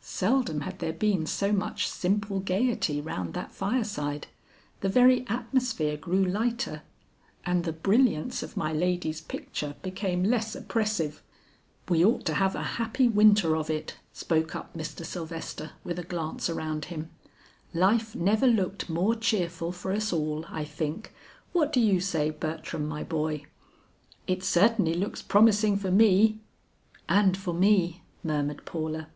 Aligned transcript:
Seldom 0.00 0.62
had 0.62 0.80
there 0.80 0.92
been 0.92 1.26
so 1.26 1.52
much 1.52 1.88
simple 1.88 2.40
gaiety 2.40 3.00
round 3.00 3.34
that 3.34 3.52
fireside; 3.52 4.26
the 4.80 4.88
very 4.88 5.24
atmosphere 5.28 5.96
grew 5.96 6.24
lighter, 6.24 6.82
and 7.46 7.62
the 7.62 7.72
brilliance 7.72 8.42
of 8.42 8.56
my 8.56 8.72
lady's 8.72 9.20
picture 9.20 9.76
became 9.80 10.24
less 10.24 10.56
oppressive. 10.56 11.22
"We 11.88 12.04
ought 12.04 12.24
to 12.24 12.34
have 12.34 12.56
a 12.56 12.64
happy 12.80 13.06
winter 13.06 13.54
of 13.56 13.70
it," 13.70 13.94
spoke 14.12 14.56
up 14.56 14.74
Mr. 14.76 15.06
Sylvester 15.06 15.70
with 15.84 16.00
a 16.00 16.02
glance 16.02 16.50
around 16.50 16.86
him. 16.86 17.10
"Life 17.72 18.16
never 18.16 18.48
looked 18.48 18.90
more 18.90 19.14
cheerful 19.14 19.70
for 19.70 19.92
us 19.92 20.12
all, 20.12 20.46
I 20.48 20.64
think; 20.64 21.14
what 21.52 21.72
do 21.72 21.78
you 21.78 22.00
say, 22.00 22.30
Bertram 22.30 22.88
my 22.88 23.04
boy." 23.04 23.44
"It 24.26 24.42
certainly 24.42 24.94
looks 24.94 25.22
promising 25.22 25.76
for 25.76 25.92
me." 25.92 26.40
"And 27.08 27.36
for 27.36 27.54
me," 27.54 28.02
murmured 28.24 28.64
Paula. 28.64 29.06